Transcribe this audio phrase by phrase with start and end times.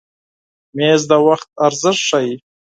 [0.77, 2.33] مېز د وخت ارزښت ښیي.